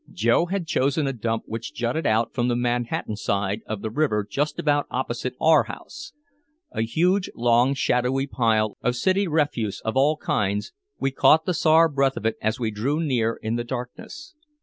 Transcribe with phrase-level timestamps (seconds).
[0.11, 4.25] Joe had chosen a dump which jutted out from the Manhattan side of the river
[4.27, 6.13] just about opposite our house.
[6.71, 11.87] A huge, long, shadowy pile of city refuse of all kinds, we caught the sour
[11.87, 14.33] breath of it as we drew near in the darkness.